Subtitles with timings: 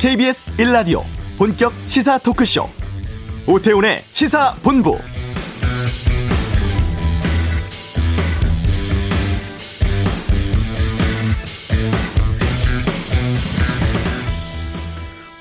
[0.00, 1.02] KBS 1라디오
[1.36, 2.66] 본격 시사 토크쇼
[3.46, 4.96] 오태훈의 시사본부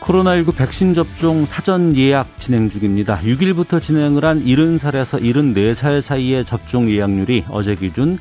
[0.01, 3.21] 코로나19 백신 접종 사전 예약 진행 중입니다.
[3.21, 8.17] 6일부터 진행을 한 70살에서 74살 사이의 접종 예약률이 어제 기준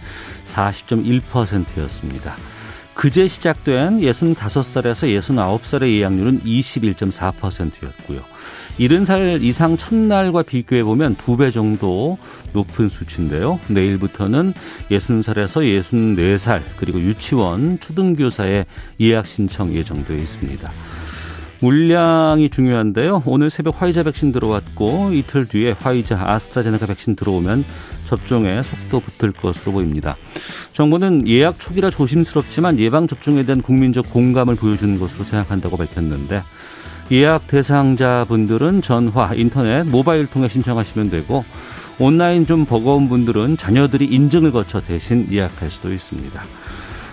[0.46, 2.36] 40.1%였습니다.
[2.98, 8.20] 그제 시작된 65살에서 69살의 예약률은 21.4%였고요.
[8.80, 12.18] 70살 이상 첫날과 비교해 보면 두 배 정도
[12.52, 13.60] 높은 수치인데요.
[13.68, 14.52] 내일부터는
[14.90, 18.66] 60살에서 64살 그리고 유치원, 초등교사의
[19.00, 20.68] 예약 신청 예정되어 있습니다.
[21.60, 23.22] 물량이 중요한데요.
[23.26, 27.64] 오늘 새벽 화이자 백신 들어왔고 이틀 뒤에 화이자 아스트라제네카 백신 들어오면
[28.08, 30.16] 접종에 속도 붙을 것으로 보입니다.
[30.72, 36.42] 정부는 예약 초기라 조심스럽지만 예방 접종에 대한 국민적 공감을 보여준 것으로 생각한다고 밝혔는데
[37.12, 41.44] 예약 대상자분들은 전화, 인터넷, 모바일 통해 신청하시면 되고
[41.98, 46.42] 온라인 좀 버거운 분들은 자녀들이 인증을 거쳐 대신 예약할 수도 있습니다.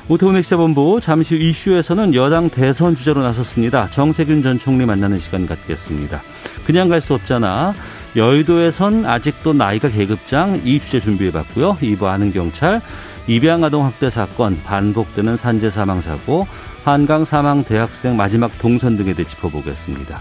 [0.07, 3.88] 오태훈의 시사본부 잠시 후 이슈에서는 여당 대선 주자로 나섰습니다.
[3.89, 6.21] 정세균 전 총리 만나는 시간 갖겠습니다.
[6.67, 7.73] 그냥 갈 수 없잖아.
[8.16, 11.77] 여의도에선 아직도 나이가 계급장 이 주제 준비해봤고요.
[11.81, 12.81] 2부 아는 경찰
[13.27, 16.47] 입양아동 학대 사건 반복되는 산재 사망 사고
[16.83, 20.19] 한강 사망 대학생 마지막 동선 등에 대해 짚어보겠습니다.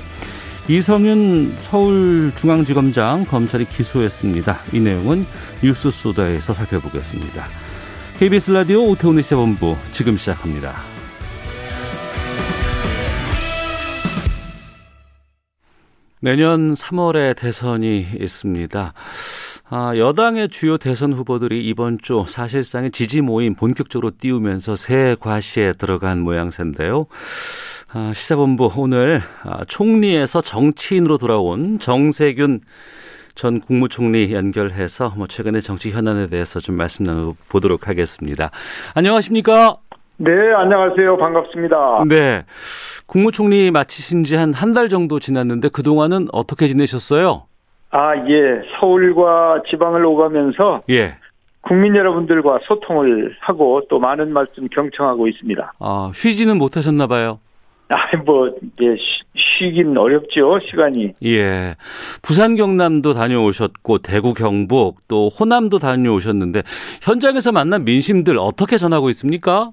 [0.68, 4.58] 이성윤 서울중앙지검장 검찰이 기소했습니다.
[4.72, 5.26] 이 내용은
[5.62, 7.46] 뉴스 소다에서 살펴보겠습니다.
[8.18, 10.93] KBS 라디오 오태훈의 시본부 지금 시작합니다.
[16.24, 18.94] 내년 3월에 대선이 있습니다.
[19.68, 26.20] 아, 여당의 주요 대선 후보들이 이번 주 사실상의 지지 모임 본격적으로 띄우면서 새 과시에 들어간
[26.20, 27.08] 모양새인데요.
[27.92, 32.62] 아, 시사본부 오늘 아, 총리에서 정치인으로 돌아온 정세균
[33.34, 38.50] 전 국무총리 연결해서 뭐 최근의 정치 현안에 대해서 좀 말씀 나눠보도록 하겠습니다.
[38.94, 39.76] 안녕하십니까?
[40.16, 41.16] 네, 안녕하세요.
[41.18, 42.04] 반갑습니다.
[42.08, 42.44] 네.
[43.06, 47.44] 국무총리 마치신 지 한 한 달 정도 지났는데 그동안은 어떻게 지내셨어요?
[47.90, 48.62] 아, 예.
[48.80, 51.16] 서울과 지방을 오가면서 예.
[51.62, 55.72] 국민 여러분들과 소통을 하고 또 많은 말씀 경청하고 있습니다.
[55.78, 57.40] 아, 쉬지는 못하셨나 봐요.
[57.88, 58.50] 아, 뭐,
[58.82, 58.96] 예,
[59.36, 61.14] 쉬긴 어렵죠, 시간이.
[61.24, 61.74] 예.
[62.22, 66.62] 부산 경남도 다녀오셨고, 대구 경북, 또 호남도 다녀오셨는데,
[67.02, 69.70] 현장에서 만난 민심들 어떻게 전하고 있습니까?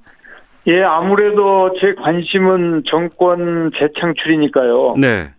[0.67, 4.95] 예, 아무래도 제 관심은 정권 재창출이니까요.
[4.97, 5.31] 네.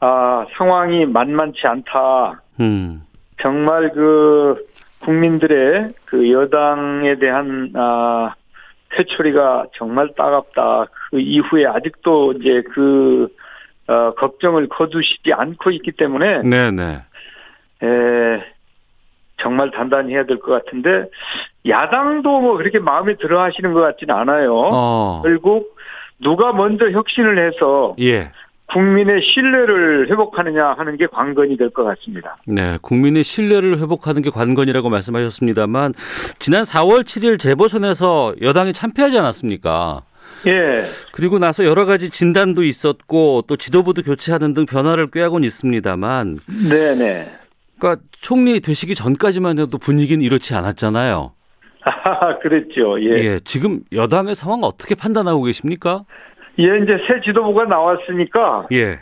[0.00, 2.42] 아, 상황이 만만치 않다.
[2.60, 3.02] 음.
[3.40, 4.66] 정말 그,
[5.00, 8.34] 국민들의 그 여당에 대한, 아,
[8.98, 10.86] 회초리가 정말 따갑다.
[11.10, 13.28] 그 이후에 아직도 이제 그
[13.86, 17.02] 어, 걱정을 거두시지 않고 있기 때문에 네네.
[17.82, 18.53] 에,
[19.40, 21.08] 정말 단단히 해야 될 것 같은데
[21.68, 24.54] 야당도 뭐 그렇게 마음에 들어 하시는 것 같지는 않아요.
[24.54, 25.20] 어.
[25.24, 25.76] 결국
[26.20, 28.30] 누가 먼저 혁신을 해서 예.
[28.66, 32.36] 국민의 신뢰를 회복하느냐 하는 게 관건이 될 것 같습니다.
[32.46, 35.92] 네, 국민의 신뢰를 회복하는 게 관건이라고 말씀하셨습니다만
[36.38, 40.00] 지난 4월 7일 재보선에서 여당이 참패하지 않았습니까?
[40.46, 40.84] 예.
[41.12, 46.38] 그리고 나서 여러 가지 진단도 있었고 또 지도부도 교체하는 등 변화를 꾀하고는 있습니다만.
[46.68, 47.30] 네네.
[47.74, 47.78] 네.
[47.80, 51.32] 그러니까 총리 되시기 전까지만 해도 분위기는 이렇지 않았잖아요.
[51.84, 53.00] 아, 그랬죠.
[53.02, 53.10] 예.
[53.24, 53.40] 예.
[53.44, 56.04] 지금 여당의 상황 어떻게 판단하고 계십니까?
[56.58, 58.68] 예, 이제 새 지도부가 나왔으니까.
[58.72, 59.00] 예.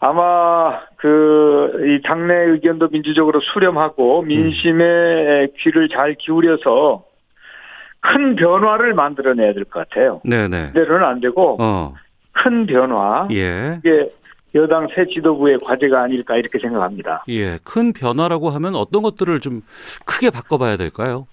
[0.00, 5.46] 아마 그 이 당내 의견도 민주적으로 수렴하고 민심의 음.
[5.58, 7.04] 귀를 잘 기울여서
[8.00, 10.20] 큰 변화를 만들어내야 될 것 같아요.
[10.24, 10.72] 네네.
[10.74, 11.94] 그대로는 안 되고 어.
[12.32, 13.28] 큰 변화.
[13.32, 13.78] 예.
[13.84, 14.08] 이게
[14.54, 17.24] 여당 새 지도부의 과제가 아닐까 이렇게 생각합니다.
[17.28, 19.62] 예, 큰 변화라고 하면 어떤 것들을 좀
[20.04, 21.26] 크게 바꿔봐야 될까요?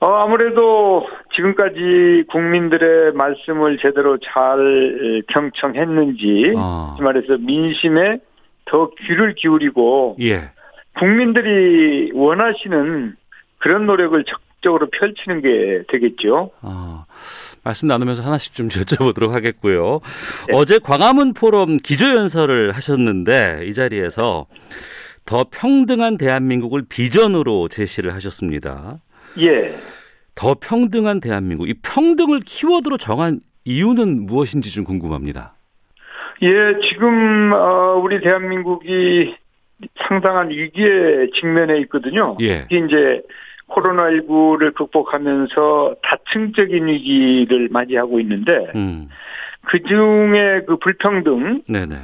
[0.00, 6.96] 어, 아무래도 지금까지 국민들의 말씀을 제대로 잘 경청했는지, 어.
[7.00, 8.20] 말해서 민심에
[8.66, 10.50] 더 귀를 기울이고, 예.
[10.96, 13.16] 국민들이 원하시는
[13.58, 16.50] 그런 노력을 적극적으로 펼치는 게 되겠죠.
[16.62, 17.04] 어.
[17.62, 20.00] 말씀 나누면서 하나씩 좀 여쭤보도록 하겠고요.
[20.48, 20.54] 네.
[20.54, 24.46] 어제 광화문 포럼 기조연설을 하셨는데 이 자리에서
[25.24, 29.00] 더 평등한 대한민국을 비전으로 제시를 하셨습니다.
[29.40, 29.78] 예.
[30.34, 31.68] 더 평등한 대한민국.
[31.68, 35.54] 이 평등을 키워드로 정한 이유는 무엇인지 좀 궁금합니다.
[36.42, 36.48] 예,
[36.88, 39.34] 지금 어, 우리 대한민국이
[40.08, 42.36] 상당한 위기에 직면해 있거든요.
[42.40, 42.66] 예.
[42.70, 43.22] 이게 이제
[43.68, 49.08] 코로나19를 극복하면서 다층적인 위기를 맞이하고 있는데 음.
[49.66, 51.62] 그 중에 그 불평등.
[51.68, 51.96] 네네.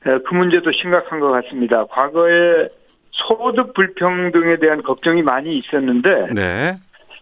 [0.00, 1.86] 그 문제도 심각한 것 같습니다.
[1.86, 2.68] 과거에
[3.10, 6.26] 소득 불평등에 대한 걱정이 많이 있었는데.
[6.34, 6.76] 네.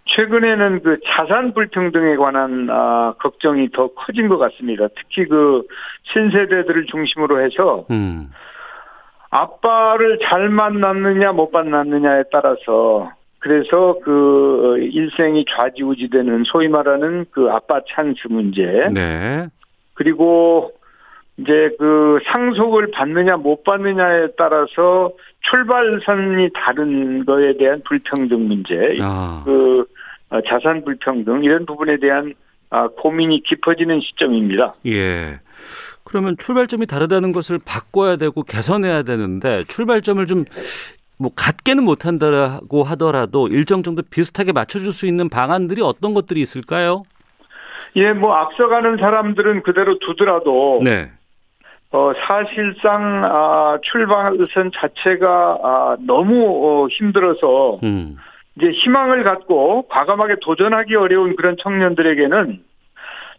[0.04, 4.88] 최근에는 그 자산 불평등에 관한 아, 걱정이 더 커진 것 같습니다.
[4.96, 5.62] 특히 그
[6.12, 8.32] 신세대들을 중심으로 해서 음.
[9.30, 13.12] 아빠를 잘 만났느냐 못 만났느냐에 따라서
[13.42, 18.62] 그래서 그 일생이 좌지우지되는 소위 말하는 그 아빠 찬스 문제.
[18.92, 19.48] 네.
[19.94, 20.72] 그리고
[21.36, 25.10] 이제 그 상속을 받느냐 못 받느냐에 따라서
[25.40, 29.42] 출발선이 다른 거에 대한 불평등 문제, 아.
[29.44, 29.86] 그
[30.30, 32.34] 어, 자산 불평등 이런 부분에 대한
[32.70, 34.74] 아, 고민이 깊어지는 시점입니다.
[34.86, 35.40] 예.
[36.04, 40.44] 그러면 출발점이 다르다는 것을 바꿔야 되고 개선해야 되는데 출발점을 좀
[41.22, 47.04] 뭐 같게는 못한다고 하더라도 일정 정도 비슷하게 맞춰줄 수 있는 방안들이 어떤 것들이 있을까요?
[47.94, 51.10] 예, 뭐 앞서가는 사람들은 그대로 두더라도 네.
[51.92, 58.16] 어, 사실상 아, 출발선 자체가 아, 너무 어, 힘들어서 음.
[58.56, 62.62] 이제 희망을 갖고 과감하게 도전하기 어려운 그런 청년들에게는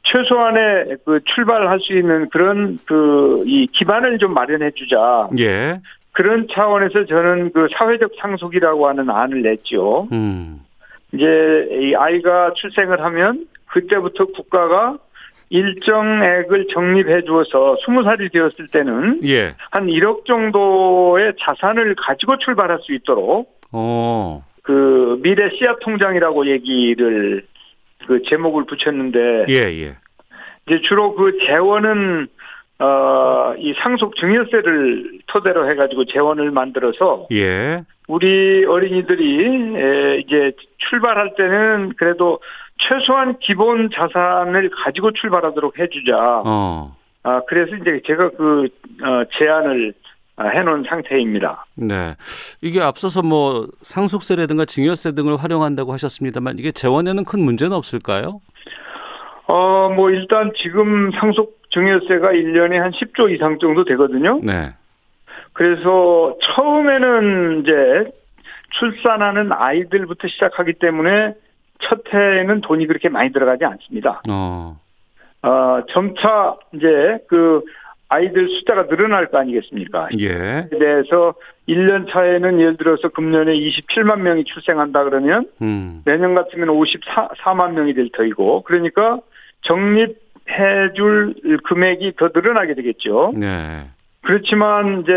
[0.03, 5.29] 최소한의 그 출발할 수 있는 그런 그 이 기반을 좀 마련해 주자.
[5.39, 5.79] 예.
[6.13, 10.07] 그런 차원에서 저는 그 사회적 상속이라고 하는 안을 냈죠.
[10.11, 10.61] 음.
[11.11, 14.97] 이제 이 아이가 출생을 하면 그때부터 국가가
[15.49, 19.55] 일정액을 적립해 주어서 스무 살이 되었을 때는 예.
[19.71, 24.41] 한 1억 정도의 자산을 가지고 출발할 수 있도록 어.
[24.63, 27.45] 그 미래 씨앗 통장이라고 얘기를
[28.07, 29.97] 그 제목을 붙였는데 예, 예.
[30.67, 32.27] 이제 주로 그 재원은
[32.83, 37.83] 어, 이 상속 증여세를 토대로 해가지고 재원을 만들어서 예.
[38.09, 40.51] 우리 어린이들이 에, 이제
[40.89, 42.39] 출발할 때는 그래도
[42.79, 46.41] 최소한 기본 자산을 가지고 출발하도록 해주자.
[46.45, 46.95] 어.
[47.23, 48.67] 아 그래서 이제 제가 그
[49.01, 49.93] 어, 제안을
[50.35, 51.65] 아, 해놓은 상태입니다.
[51.75, 52.15] 네.
[52.61, 58.41] 이게 앞서서 뭐 상속세라든가 증여세 등을 활용한다고 하셨습니다만 이게 재원에는 큰 문제는 없을까요?
[59.45, 64.39] 어, 뭐 일단 지금 상속 증여세가 1년에 한 10조 이상 정도 되거든요.
[64.43, 64.73] 네.
[65.53, 68.11] 그래서 처음에는 이제
[68.79, 71.35] 출산하는 아이들부터 시작하기 때문에
[71.79, 74.21] 첫 해에는 돈이 그렇게 많이 들어가지 않습니다.
[74.29, 74.79] 어.
[75.41, 77.63] 어 점차 이제 그
[78.09, 80.09] 아이들 숫자가 늘어날 거 아니겠습니까?
[80.19, 80.69] 예.
[80.69, 81.33] 대해서
[81.67, 86.01] 1년 차에는 예를 들어서 금년에 27만 명이 출생한다 그러면 음.
[86.05, 89.19] 내년 같으면 54만 명이 될 터이고 그러니까
[89.61, 93.33] 적립 해줄 금액이 더 늘어나게 되겠죠.
[93.35, 93.87] 네.
[94.21, 95.13] 그렇지만 이제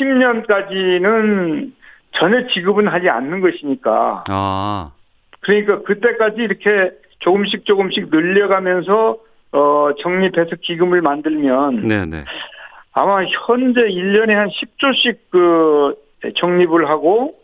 [0.00, 1.72] 20년까지는
[2.12, 4.24] 전혀 지급은 하지 않는 것이니까.
[4.28, 4.92] 아.
[5.40, 6.90] 그러니까 그때까지 이렇게
[7.20, 9.18] 조금씩 조금씩 늘려가면서
[9.52, 12.24] 어, 적립해서 기금을 만들면 네네.
[12.92, 15.94] 아마 현재 1년에 한 10조씩 그
[16.36, 17.34] 적립을 하고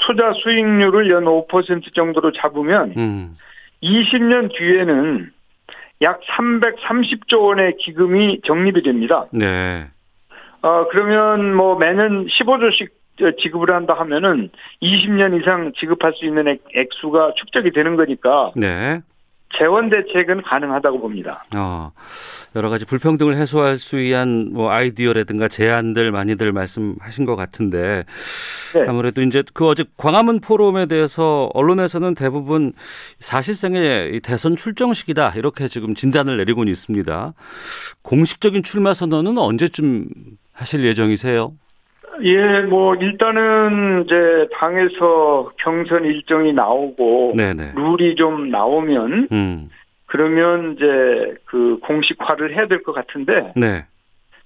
[0.00, 3.36] 투자 수익률을 연 5% 정도로 잡으면 음.
[3.82, 5.30] 20년 뒤에는
[6.02, 9.26] 약 330조 원의 기금이 적립이 됩니다.
[9.32, 9.86] 네.
[10.62, 12.88] 어, 그러면 뭐 매년 15조씩
[13.40, 14.50] 지급을 한다 하면은
[14.82, 18.52] 20년 이상 지급할 수 있는 액 수가 축적이 되는 거니까.
[18.56, 19.00] 네.
[19.56, 21.44] 재원 대책은 가능하다고 봅니다.
[21.54, 21.92] 어,
[22.56, 28.04] 여러 가지 불평등을 해소할 수 위한 뭐 아이디어라든가 제안들 많이들 말씀하신 것 같은데
[28.74, 28.84] 네.
[28.88, 32.72] 아무래도 이제 그 어제 광화문 포럼에 대해서 언론에서는 대부분
[33.20, 37.34] 사실상의 대선 출정식이다 이렇게 지금 진단을 내리고는 있습니다.
[38.02, 40.08] 공식적인 출마 선언은 언제쯤
[40.52, 41.52] 하실 예정이세요?
[42.22, 47.72] 예, 뭐 일단은 이제 당에서 경선 일정이 나오고 네네.
[47.74, 49.68] 룰이 좀 나오면 음.
[50.06, 53.84] 그러면 이제 그 공식화를 해야 될 것 같은데 네.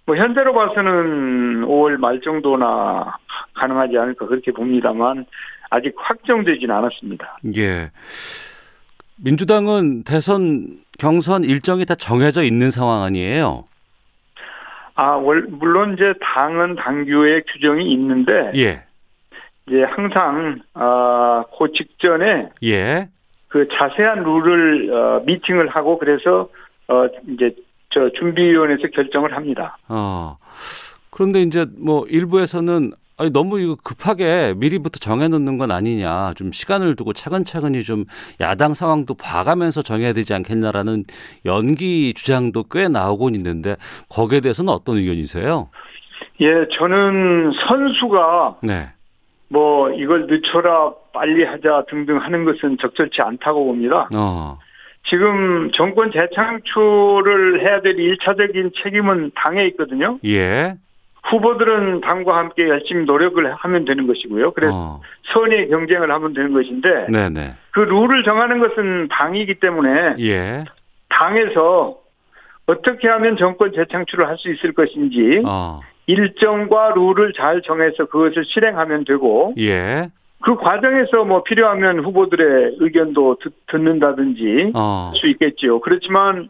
[0.07, 3.17] 뭐 현재로 봐서는 5월 말 정도나
[3.55, 5.27] 가능하지 않을까 그렇게 봅니다만
[5.69, 7.39] 아직 확정되지는 않았습니다.
[7.57, 7.91] 예.
[9.23, 13.65] 민주당은 대선 경선 일정이 다 정해져 있는 상황 아니에요?
[14.99, 18.83] 아, 월, 물론 이제 당은 당규의 규정이 있는데, 예.
[19.69, 23.09] 이제 항상, 아, 그 직전에, 예.
[23.47, 26.49] 그 자세한 룰을, 어, 미팅을 하고 그래서,
[26.89, 27.55] 어, 이제
[27.91, 29.79] 저 준비위원회에서 결정을 합니다.
[29.87, 30.37] 어.
[31.11, 36.35] 그런데 이제 뭐 일부에서는 아니 너무 이거 급하게 미리부터 정해놓는 건 아니냐.
[36.37, 38.05] 좀 시간을 두고 차근차근히 좀
[38.41, 41.05] 야당 상황도 봐가면서 정해야 되지 않겠냐라는
[41.45, 43.77] 연기 주장도 꽤 나오곤 있는데
[44.09, 45.69] 거기에 대해서는 어떤 의견이세요?
[46.41, 48.89] 예, 저는 선수가 네.
[49.49, 54.09] 뭐 이걸 늦춰라 빨리 하자 등등 하는 것은 적절치 않다고 봅니다.
[54.15, 54.59] 어.
[55.09, 60.19] 지금 정권 재창출을 해야 될 1차적인 책임은 당에 있거든요.
[60.25, 60.77] 예.
[61.31, 64.53] 후보들은 당과 함께 열심히 노력을 하면 되는 것이고요.
[64.53, 65.01] 그래서 어.
[65.33, 67.55] 선의 경쟁을 하면 되는 것인데 네네.
[67.73, 70.65] 그 룰을 정하는 것은 당이기 때문에 예.
[71.09, 71.99] 당에서
[72.67, 75.81] 어떻게 하면 정권 재창출을 할 수 있을 것인지 어.
[76.07, 80.09] 일정과 룰을 잘 정해서 그것을 실행하면 되고 예.
[80.41, 85.11] 그 과정에서 뭐 필요하면 후보들의 의견도 듣, 는다든지 어.
[85.13, 85.81] 할수 있겠지요.
[85.81, 86.49] 그렇지만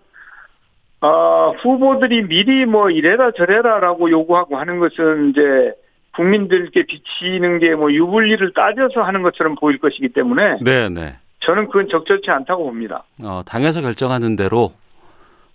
[1.01, 5.73] 아, 후보들이 미리 뭐 이래라 저래라라고 요구하고 하는 것은 이제
[6.17, 11.17] 국민들께 비치는 게 뭐 유불리를 따져서 하는 것처럼 보일 것이기 때문에 네, 네.
[11.41, 13.05] 저는 그건 적절치 않다고 봅니다.
[13.23, 14.73] 어, 당에서 결정하는 대로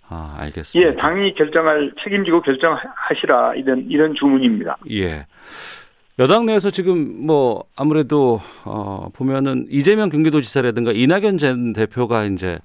[0.08, 0.90] 아, 알겠습니다.
[0.90, 4.78] 예, 당이 결정할 책임지고 결정하시라 이런 이런 주문입니다.
[4.90, 5.26] 예.
[6.20, 12.60] 여당 내에서 지금 뭐 아무래도 어 보면은 이재명 경기도지사라든가 이낙연 전 대표가 이제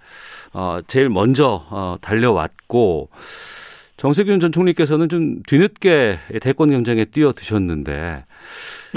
[0.53, 3.10] 어 제일 먼저 어 달려왔고
[3.98, 8.24] 정세균 전 총리께서는 좀 뒤늦게 대권 경쟁에 뛰어드셨는데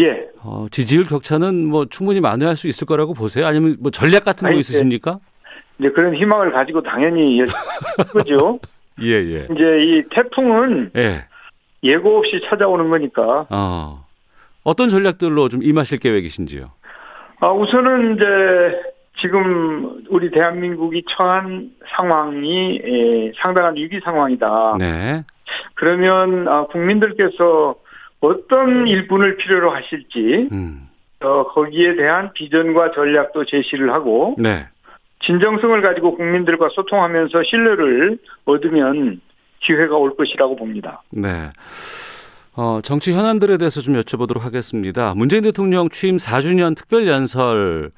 [0.00, 0.28] 예.
[0.42, 3.46] 어 지지율 격차는 뭐 충분히 만회할 수 있을 거라고 보세요?
[3.46, 5.18] 아니면 뭐 전략 같은 거 아니, 있으십니까?
[5.78, 7.40] 이제 그런 희망을 가지고 당연히
[8.12, 8.60] 그죠?
[9.00, 9.48] 예, 예.
[9.50, 11.24] 이제 이 태풍은 예.
[11.82, 13.46] 예고 없이 찾아오는 거니까.
[13.48, 14.04] 어.
[14.64, 16.70] 어떤 전략들로 좀 임하실 계획이신지요?
[17.40, 18.82] 아, 우선은 이제
[19.20, 24.76] 지금 우리 대한민국이 처한 상황이 예, 상당한 위기 상황이다.
[24.78, 25.24] 네.
[25.74, 27.74] 그러면 아, 국민들께서
[28.20, 30.88] 어떤 일분을 필요로 하실지 음.
[31.20, 34.66] 어, 거기에 대한 비전과 전략도 제시를 하고 네.
[35.24, 39.20] 진정성을 가지고 국민들과 소통하면서 신뢰를 얻으면
[39.60, 41.02] 기회가 올 것이라고 봅니다.
[41.10, 41.50] 네.
[42.54, 45.14] 어, 정치 현안들에 대해서 좀 여쭤보도록 하겠습니다.
[45.16, 47.90] 문재인 대통령 취임 4주년 특별 연설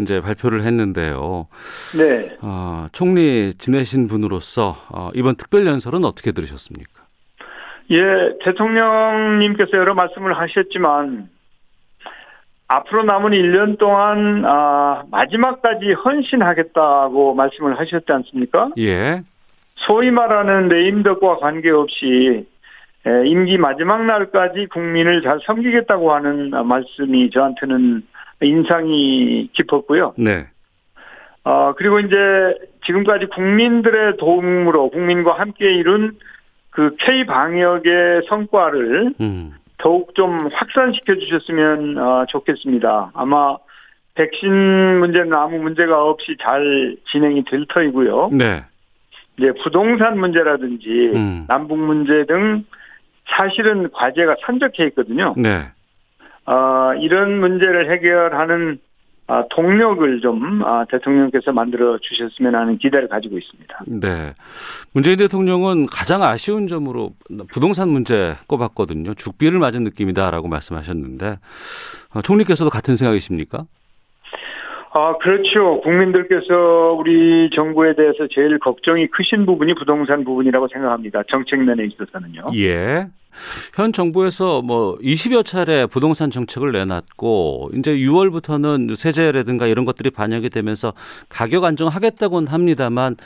[0.00, 1.46] 이제 발표를 했는데요.
[1.96, 2.36] 네.
[2.40, 7.04] 어, 총리 지내신 분으로서 어, 이번 특별 연설은 어떻게 들으셨습니까?
[7.90, 11.28] 예, 대통령님께서 여러 말씀을 하셨지만
[12.66, 18.70] 앞으로 남은 1년 동안 아, 마지막까지 헌신하겠다고 말씀을 하셨지 않습니까?
[18.78, 19.22] 예.
[19.74, 22.46] 소위 말하는 레임덕과 관계없이
[23.26, 28.02] 임기 마지막 날까지 국민을 잘 섬기겠다고 하는 말씀이 저한테는
[28.42, 30.14] 인상이 깊었고요.
[30.16, 30.46] 네.
[31.44, 32.16] 어, 그리고 이제
[32.84, 36.16] 지금까지 국민들의 도움으로 국민과 함께 이룬
[36.70, 39.54] 그 K 방역의 성과를 음.
[39.78, 43.12] 더욱 좀 확산시켜 주셨으면 어, 좋겠습니다.
[43.14, 43.56] 아마
[44.14, 44.50] 백신
[44.98, 48.30] 문제는 아무 문제가 없이 잘 진행이 될 터이고요.
[48.32, 48.64] 네.
[49.38, 51.44] 이제 부동산 문제라든지 음.
[51.48, 52.64] 남북 문제 등
[53.28, 55.34] 사실은 과제가 산적해 있거든요.
[55.36, 55.68] 네.
[56.46, 58.78] 어, 이런 문제를 해결하는
[59.30, 63.84] 아, 동력을 좀 아, 대통령께서 만들어 주셨으면 하는 기대를 가지고 있습니다.
[63.86, 64.32] 네.
[64.94, 67.10] 문재인 대통령은 가장 아쉬운 점으로
[67.52, 69.12] 부동산 문제 꼽았거든요.
[69.14, 71.38] 죽비를 맞은 느낌이다라고 말씀하셨는데
[72.14, 73.66] 어, 총리께서도 같은 생각이십니까?
[74.92, 75.82] 아, 그렇죠.
[75.82, 81.22] 국민들께서 우리 정부에 대해서 제일 걱정이 크신 부분이 부동산 부분이라고 생각합니다.
[81.30, 82.52] 정책 면에 있어서는요.
[82.54, 83.06] 예.
[83.74, 90.92] 현 정부에서 뭐 20여 차례 부동산 정책을 내놨고 이제 6월부터는 세제라든가 이런 것들이 반영이 되면서
[91.28, 93.16] 가격 안정하겠다고는 합니다만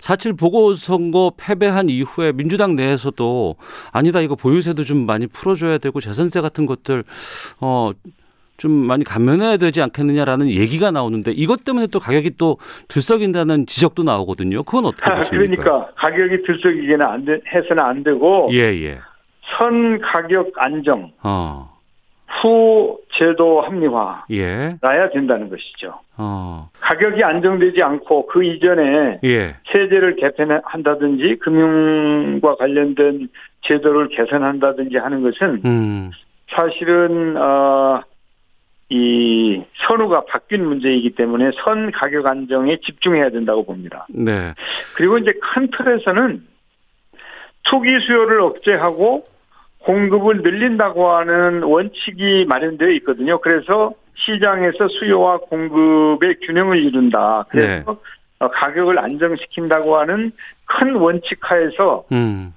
[0.00, 3.56] 사칠 보궐선거 패배한 이후에 민주당 내에서도
[3.92, 7.02] 아니다 이거 보유세도 좀 많이 풀어줘야 되고 재산세 같은 것들
[7.60, 7.92] 어.
[8.58, 14.64] 좀 많이 감면해야 되지 않겠느냐라는 얘기가 나오는데 이것 때문에 또 가격이 또 들썩인다는 지적도 나오거든요.
[14.64, 15.62] 그건 어떻게 보십니까?
[15.62, 18.98] 그러니까 가격이 들썩이기는 안 돼, 해서는 안 되고 예, 예.
[19.56, 21.78] 선 가격 안정, 어.
[22.28, 24.76] 후 제도 합리화 예.
[24.82, 25.98] 나야 된다는 것이죠.
[26.16, 26.68] 어.
[26.80, 29.56] 가격이 안정되지 않고 그 이전에 예.
[29.72, 33.28] 세제를 개편한다든지 금융과 관련된
[33.62, 36.10] 제도를 개선한다든지 하는 것은 음.
[36.50, 38.02] 사실은 어,
[38.90, 44.06] 이 선우가 바뀐 문제이기 때문에 선 가격 안정에 집중해야 된다고 봅니다.
[44.10, 44.54] 네.
[44.96, 46.42] 그리고 이제 큰 틀에서는
[47.64, 49.24] 투기 수요를 억제하고
[49.80, 53.38] 공급을 늘린다고 하는 원칙이 마련되어 있거든요.
[53.40, 57.44] 그래서 시장에서 수요와 공급의 균형을 이룬다.
[57.48, 57.98] 그래서
[58.40, 58.48] 네.
[58.52, 60.32] 가격을 안정시킨다고 하는
[60.66, 62.52] 큰 원칙 하에서 음.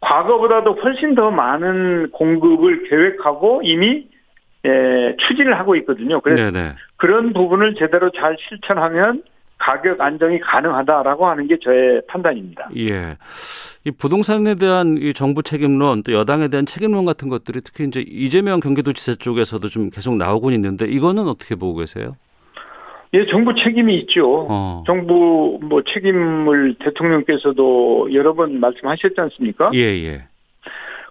[0.00, 4.06] 과거보다도 훨씬 더 많은 공급을 계획하고 이미
[4.66, 6.20] 예, 추진을 하고 있거든요.
[6.20, 6.74] 그래서 네네.
[6.96, 9.22] 그런 부분을 제대로 잘 실천하면
[9.64, 12.68] 가격 안정이 가능하다라고 하는 게 저의 판단입니다.
[12.76, 13.16] 예.
[13.84, 18.60] 이 부동산에 대한 이 정부 책임론 또 여당에 대한 책임론 같은 것들이 특히 이제 이재명
[18.60, 22.16] 경기도지사 쪽에서도 좀 계속 나오고 있는데 이거는 어떻게 보고 계세요?
[23.14, 24.46] 예, 정부 책임이 있죠.
[24.50, 24.84] 어.
[24.86, 29.70] 정부 뭐 책임을 대통령께서도 여러 번 말씀하셨지 않습니까?
[29.72, 30.24] 예, 예.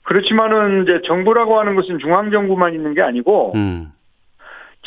[0.03, 3.93] 그렇지만은 이제 정부라고 하는 것은 중앙 정부만 있는 게 아니고 음.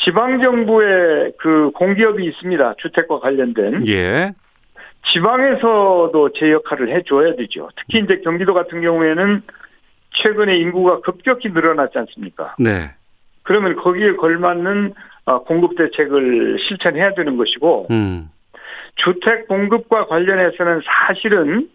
[0.03, 2.75] 지방 정부의 그 공기업이 있습니다.
[2.77, 3.87] 주택과 관련된.
[3.87, 4.33] 예.
[5.13, 7.69] 지방에서도 제 역할을 해줘야 되죠.
[7.75, 9.41] 특히 이제 경기도 같은 경우에는
[10.21, 12.55] 최근에 인구가 급격히 늘어났지 않습니까?
[12.59, 12.91] 네.
[13.43, 14.93] 그러면 거기에 걸맞는
[15.25, 18.29] 어, 공급 대책을 실천해야 되는 것이고, 음.
[18.95, 21.69] 주택 공급과 관련해서는 사실은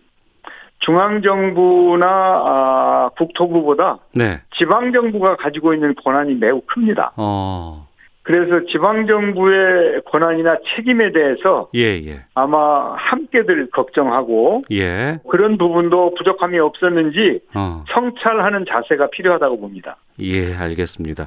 [0.81, 4.41] 중앙정부나 아, 국토부보다 네.
[4.57, 7.13] 지방정부가 가지고 있는 권한이 매우 큽니다.
[7.17, 7.87] 어.
[8.23, 12.21] 그래서 지방 정부의 권한이나 책임에 대해서 예, 예.
[12.35, 15.19] 아마 함께들 걱정하고 예.
[15.29, 17.85] 그런 부분도 부족함이 없었는지 어.
[17.91, 19.97] 성찰하는 자세가 필요하다고 봅니다.
[20.21, 21.27] 예, 알겠습니다.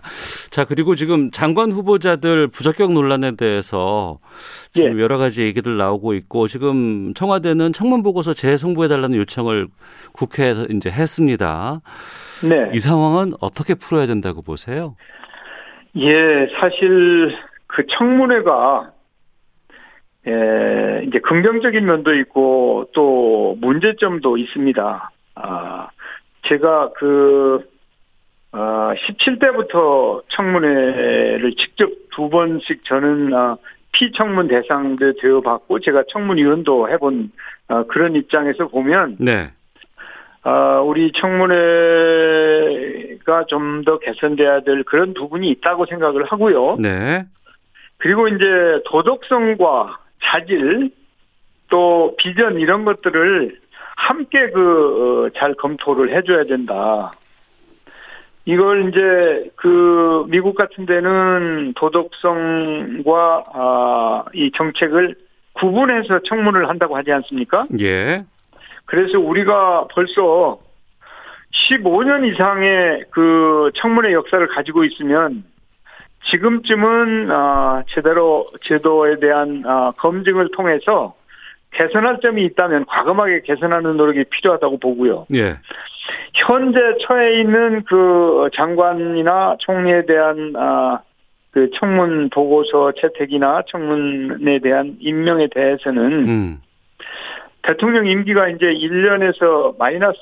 [0.52, 4.20] 자, 그리고 지금 장관 후보자들 부적격 논란에 대해서
[4.74, 5.02] 지금 예.
[5.02, 9.68] 여러 가지 얘기들 나오고 있고 지금 청와대는 청문 보고서 재송부해 달라는 요청을
[10.14, 11.82] 국회에서 이제 했습니다.
[12.48, 12.70] 네.
[12.74, 14.96] 이 상황은 어떻게 풀어야 된다고 보세요?
[15.98, 17.36] 예, 사실
[17.68, 18.92] 그 청문회가
[20.28, 25.12] 예, 이제 긍정적인 면도 있고 또 문제점도 있습니다.
[25.36, 25.88] 아,
[26.48, 27.70] 제가 그
[28.52, 33.58] 아, 17대부터 청문회를 직접 두 번씩 저는 아,
[33.92, 37.32] 피청문 대상도 되어봤고 제가 청문위원도 해본
[37.68, 39.52] 아, 그런 입장에서 보면 네.
[40.46, 41.56] 아, 우리 청문회가
[43.48, 46.78] 좀 더 개선돼야 될 그런 부분이 있다고 생각을 하고요.
[46.80, 47.26] 네.
[47.98, 48.46] 그리고 이제
[48.86, 50.92] 도덕성과 자질
[51.70, 53.58] 또 비전 이런 것들을
[53.96, 57.14] 함께 그잘 어, 검토를 해줘야 된다.
[58.46, 65.16] 이걸 이제 그 미국 같은 데는 도덕성과 아이 정책을
[65.54, 67.66] 구분해서 청문을 한다고 하지 않습니까?
[67.80, 68.24] 예.
[68.86, 70.60] 그래서 우리가 벌써
[71.70, 75.44] 15년 이상의 그 청문회 역사를 가지고 있으면
[76.32, 81.16] 지금쯤은 아 제대로 제도에 대한 아 검증을 통해서
[81.72, 85.28] 개선할 점이 있다면 과감하게 개선하는 노력이 필요하다고 보고요.
[85.36, 85.58] 예.
[86.34, 96.12] 현재 처해 있는 그 장관이나 총리에 대한 아그 청문 보고서 채택이나 청문에 대한 임명에 대해서는
[96.28, 96.62] 음.
[97.68, 100.22] 대통령 임기가 이제 1년에서 마이너스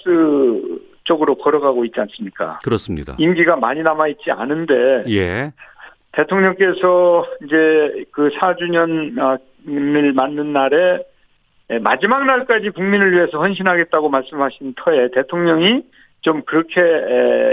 [1.03, 2.59] 쪽으로 걸어가고 있지 않습니까?
[2.63, 3.15] 그렇습니다.
[3.19, 5.51] 임기가 많이 남아 있지 않은데 예.
[6.13, 10.99] 대통령께서 이제 그 4주년을 맞는 날에
[11.81, 15.83] 마지막 날까지 국민을 위해서 헌신하겠다고 말씀하신 터에 대통령이
[16.21, 16.81] 좀 그렇게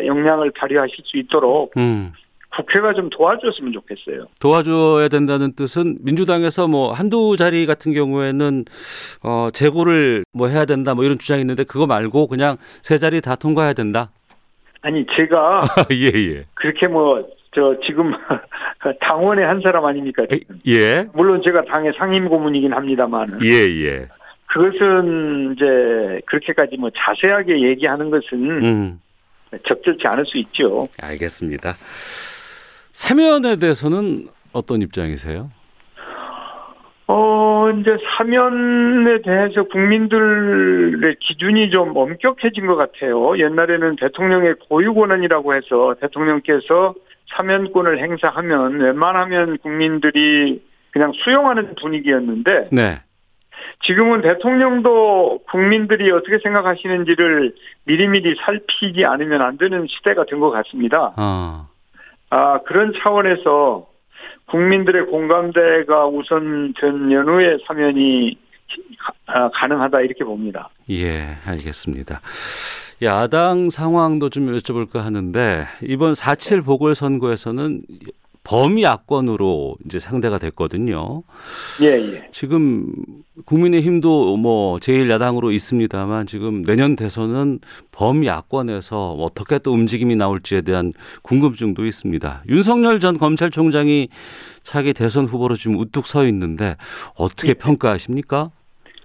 [0.06, 2.12] 역량을 발휘하실 수 있도록 음.
[2.56, 4.26] 국회가 좀 도와줬으면 좋겠어요.
[4.40, 8.64] 도와줘야 된다는 뜻은 민주당에서 뭐 한두 자리 같은 경우에는
[9.22, 13.36] 어 재고를 뭐 해야 된다 뭐 이런 주장이 있는데 그거 말고 그냥 세 자리 다
[13.36, 14.10] 통과해야 된다.
[14.82, 16.44] 아니 제가 예 예.
[16.54, 18.12] 그렇게 뭐 저 지금
[19.00, 20.24] 당원의 한 사람 아닙니까?
[20.66, 21.06] 예.
[21.12, 23.40] 물론 제가 당의 상임 고문이긴 합니다만.
[23.42, 24.08] 예 예.
[24.46, 29.00] 그것은 이제 그렇게까지 뭐 자세하게 얘기하는 것은 음.
[29.66, 30.88] 적절치 않을 수 있죠.
[31.02, 31.74] 알겠습니다.
[32.92, 35.50] 사면에 대해서는 어떤 입장이세요?
[37.06, 43.36] 어, 이제 사면에 대해서 국민들의 기준이 좀 엄격해진 것 같아요.
[43.36, 46.94] 옛날에는 대통령의 고유 권한이라고 해서 대통령께서
[47.36, 53.00] 사면권을 행사하면 웬만하면 국민들이 그냥 수용하는 분위기였는데 네.
[53.84, 61.12] 지금은 대통령도 국민들이 어떻게 생각하시는지를 미리미리 살피지 않으면 안 되는 시대가 된 것 같습니다.
[61.16, 61.69] 어.
[62.30, 63.86] 아, 그런 차원에서
[64.46, 68.36] 국민들의 공감대가 우선 된 연후의 사면이
[69.26, 70.68] 아, 가능하다 이렇게 봅니다.
[70.90, 72.20] 예, 알겠습니다.
[73.02, 77.82] 야당 상황도 좀 여쭤볼까 하는데 이번 4.7 보궐선거에서는
[78.50, 81.22] 범야권으로 이제 상대가 됐거든요.
[81.82, 82.28] 예, 예.
[82.32, 82.92] 지금
[83.46, 87.60] 국민의힘도 뭐 제일 야당으로 있습니다만 지금 내년 대선은
[87.92, 92.42] 범야권에서 어떻게 또 움직임이 나올지에 대한 궁금증도 있습니다.
[92.48, 94.08] 윤석열 전 검찰총장이
[94.64, 96.76] 차기 대선 후보로 지금 우뚝 서 있는데
[97.16, 97.54] 어떻게 예.
[97.54, 98.50] 평가하십니까?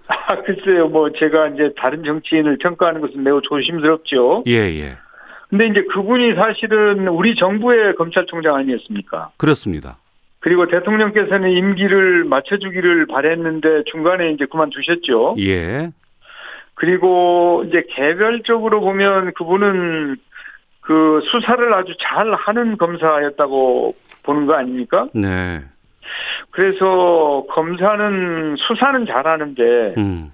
[0.08, 0.88] 아, 글쎄요.
[0.88, 4.42] 뭐 제가 이제 다른 정치인을 평가하는 것은 매우 조심스럽죠.
[4.48, 4.96] 예, 예.
[5.48, 9.30] 근데 이제 그분이 사실은 우리 정부의 검찰총장 아니었습니까?
[9.36, 9.98] 그렇습니다.
[10.40, 15.36] 그리고 대통령께서는 임기를 맞춰주기를 바랬는데 중간에 이제 그만두셨죠.
[15.40, 15.90] 예.
[16.74, 20.16] 그리고 이제 개별적으로 보면 그분은
[20.82, 25.08] 그 수사를 아주 잘 하는 검사였다고 보는 거 아닙니까?
[25.14, 25.62] 네.
[26.50, 30.32] 그래서 검사는 수사는 잘하는데 음.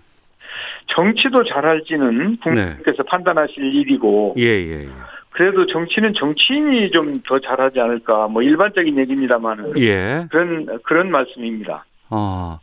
[0.94, 3.08] 정치도 잘 할지는 국민께서 네.
[3.08, 4.88] 판단하실 일이고 예, 예, 예.
[5.30, 10.26] 그래도 정치는 정치인이 좀 더 잘하지 않을까 뭐 일반적인 얘기입니다만은 예.
[10.30, 11.84] 그런 그런 말씀입니다.
[12.10, 12.58] 아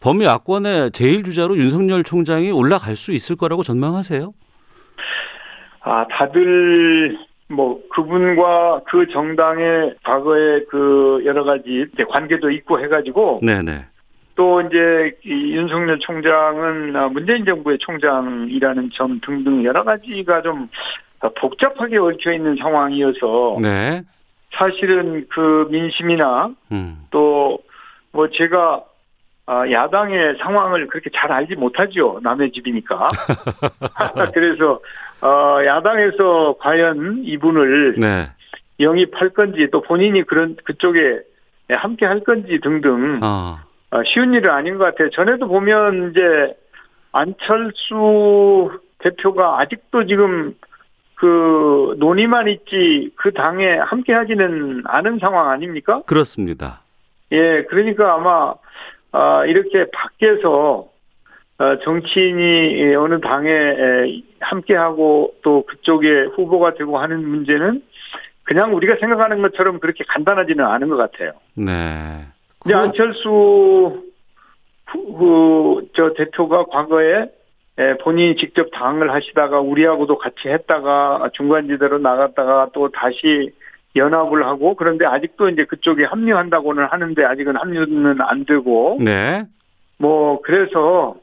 [0.00, 4.32] 범위 야권의 제일 주자로 윤석열 총장이 올라갈 수 있을 거라고 전망하세요?
[5.80, 13.86] 아 다들 뭐 그분과 그 정당의 과거의 그 여러 가지 관계도 있고 해가지고 네네.
[14.38, 20.62] 또 이제 이 윤석열 총장은 문재인 정부의 총장이라는 점 등등 여러 가지가 좀
[21.40, 24.02] 복잡하게 얽혀 있는 상황이어서 네.
[24.52, 27.04] 사실은 그 민심이나 음.
[27.10, 28.84] 또뭐 제가
[29.46, 33.08] 아, 야당의 상황을 그렇게 잘 알지 못하죠 남의 집이니까
[34.34, 34.78] 그래서
[35.20, 38.30] 어, 야당에서 과연 이분을 네.
[38.78, 41.22] 영입할 건지 또 본인이 그런 그쪽에
[41.70, 43.66] 함께 할 건지 등등 어.
[43.90, 45.10] 어, 쉬운 일은 아닌 것 같아요.
[45.10, 46.56] 전에도 보면 이제
[47.12, 50.54] 안철수 대표가 아직도 지금
[51.14, 56.02] 그 논의만 있지 그 당에 함께 하지는 않은 상황 아닙니까?
[56.06, 56.82] 그렇습니다.
[57.32, 58.54] 예, 그러니까 아마
[59.12, 60.88] 아, 이렇게 밖에서
[61.58, 67.82] 어, 정치인이 어느 당에 함께하고 또 그쪽에 후보가 되고 하는 문제는
[68.44, 71.32] 그냥 우리가 생각하는 것처럼 그렇게 간단하지는 않은 것 같아요.
[71.54, 72.26] 네.
[72.60, 74.04] 근데 안철수
[74.92, 77.26] 그, 저 대표가 과거에
[78.02, 83.52] 본인이 직접 당을 하시다가 우리하고도 같이 했다가 중간지대로 나갔다가 또 다시
[83.94, 89.44] 연합을 하고 그런데 아직도 이제 그쪽에 합류한다고는 하는데 아직은 합류는 안 되고 네.
[89.98, 91.16] 뭐 그래서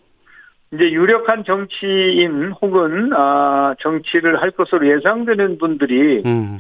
[0.73, 6.59] 이제 유력한 정치인 혹은 아 정치를 할 것으로 예상되는 분들이 음.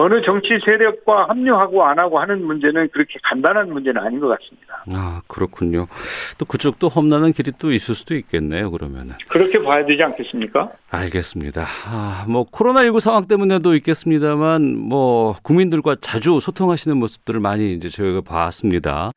[0.00, 4.82] 어느 정치 세력과 합류하고 안 하고 하는 문제는 그렇게 간단한 문제는 아닌 것 같습니다.
[4.92, 5.86] 아 그렇군요.
[6.38, 8.70] 또 그쪽도 험난한 길이 또 있을 수도 있겠네요.
[8.70, 10.70] 그러면은 그렇게 봐야 되지 않겠습니까?
[10.90, 11.66] 알겠습니다.
[11.86, 18.22] 아, 뭐 코로나 19 상황 때문에도 있겠습니다만 뭐 국민들과 자주 소통하시는 모습들을 많이 이제 저희가
[18.22, 19.12] 봤습니다.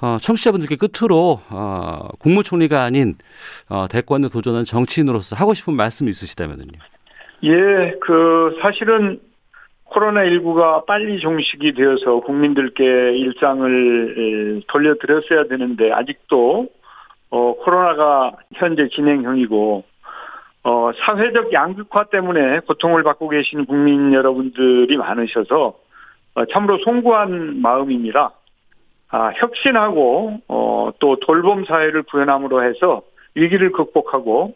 [0.00, 3.16] 어, 청취자분들께 끝으로 어, 국무총리가 아닌
[3.68, 6.78] 어, 대권에 도전한 정치인으로서 하고 싶은 말씀 있으시다면요.
[7.44, 9.20] 예, 그 사실은
[9.96, 12.84] 코로나19가 빨리 종식이 되어서 국민들께
[13.16, 16.68] 일상을 돌려드렸어야 되는데 아직도
[17.30, 19.84] 어, 코로나가 현재 진행형이고
[20.64, 25.74] 어, 사회적 양극화 때문에 고통을 받고 계신 국민 여러분들이 많으셔서
[26.34, 28.32] 어, 참으로 송구한 마음입니다.
[29.08, 33.02] 아, 혁신하고 어, 또 돌봄 사회를 구현함으로 해서
[33.34, 34.54] 위기를 극복하고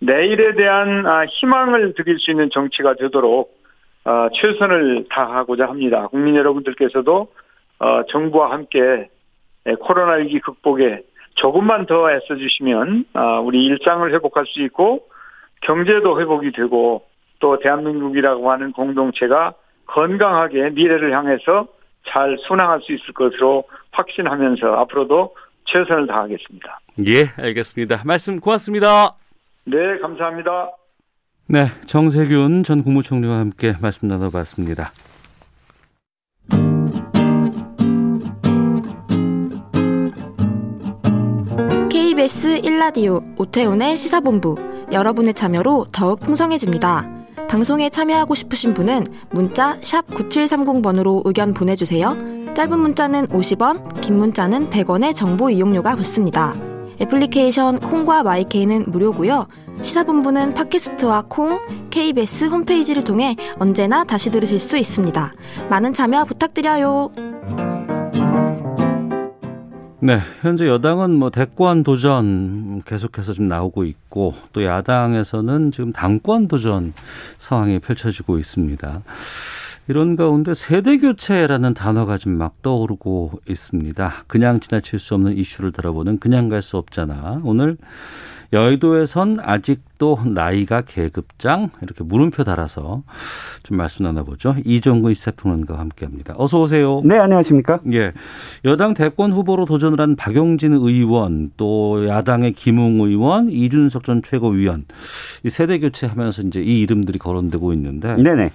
[0.00, 3.59] 내일에 대한 아, 희망을 드릴 수 있는 정치가 되도록
[4.04, 6.06] 어, 최선을 다하고자 합니다.
[6.08, 7.32] 국민 여러분들께서도
[7.78, 9.08] 어, 정부와 함께
[9.80, 11.02] 코로나 위기 극복에
[11.34, 15.06] 조금만 더 애써주시면 어, 우리 일상을 회복할 수 있고
[15.62, 17.04] 경제도 회복이 되고
[17.38, 19.54] 또 대한민국이라고 하는 공동체가
[19.86, 21.66] 건강하게 미래를 향해서
[22.06, 25.34] 잘 순항할 수 있을 것으로 확신하면서 앞으로도
[25.66, 26.80] 최선을 다하겠습니다.
[27.06, 28.02] 예, 알겠습니다.
[28.04, 29.16] 말씀 고맙습니다.
[29.64, 30.70] 네, 감사합니다.
[31.52, 34.92] 네, 정세균 전 국무총리와 함께 말씀 나눠봤습니다.
[41.90, 44.58] KBS 1라디오 오태훈의 시사본부
[44.92, 47.10] 여러분의 참여로 더욱 풍성해집니다.
[47.48, 52.16] 방송에 참여하고 싶으신 분은 문자 9730번으로 의견 보내주세요.
[52.54, 56.69] 짧은 문자는 50원, 긴 문자는 100원의 정보 이용료가 붙습니다.
[57.00, 59.46] 애플리케이션 콩과 마이케이는 무료고요.
[59.82, 61.60] 시사본부는 팟캐스트와 콩,
[61.90, 65.32] KBS 홈페이지를 통해 언제나 다시 들으실 수 있습니다.
[65.70, 67.10] 많은 참여 부탁드려요.
[70.02, 76.94] 네, 현재 여당은 뭐 대권 도전 계속해서 좀 나오고 있고 또 야당에서는 지금 당권 도전
[77.38, 79.02] 상황이 펼쳐지고 있습니다.
[79.88, 84.24] 이런 가운데 세대 교체라는 단어가 좀 막 떠오르고 있습니다.
[84.28, 87.40] 그냥 지나칠 수 없는 이슈를 다뤄보는 그냥 갈 수 없잖아.
[87.44, 87.76] 오늘
[88.52, 93.02] 여의도에선 아직도 나이가 계급장 이렇게 물음표 달아서
[93.62, 94.56] 좀 말씀 나눠보죠.
[94.64, 96.34] 이종근 시사평론가와 함께합니다.
[96.36, 97.00] 어서 오세요.
[97.04, 97.80] 네, 안녕하십니까?
[97.92, 98.12] 예,
[98.64, 104.84] 여당 대권 후보로 도전을 한 박용진 의원 또 야당의 김웅 의원, 이준석 전 최고위원
[105.44, 108.16] 이 세대 교체하면서 이제 이 이름들이 거론되고 있는데.
[108.16, 108.50] 네네.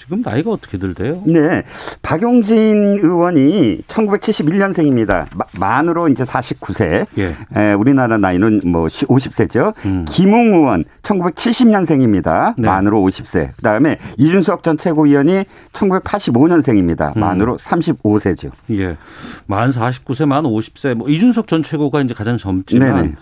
[0.00, 1.22] 지금 나이가 어떻게들 돼요?
[1.26, 1.62] 네.
[2.00, 5.26] 박용진 의원이 1971년생입니다.
[5.58, 7.06] 만으로 이제 49세.
[7.18, 7.36] 예.
[7.54, 9.74] 에, 우리나라 나이는 뭐 50세죠.
[9.84, 10.06] 음.
[10.08, 12.54] 김웅 의원 1970년생입니다.
[12.56, 12.66] 네.
[12.66, 13.54] 만으로 50세.
[13.56, 17.14] 그다음에 이준석 전 최고위원이 1985년생입니다.
[17.16, 17.20] 음.
[17.20, 17.56] 만으로 음.
[17.58, 18.52] 35세죠.
[18.70, 18.96] 예.
[19.46, 20.94] 만 49세, 만 50세.
[20.94, 23.14] 뭐 이준석 전 최고가 이제 가장 젊지만 네네.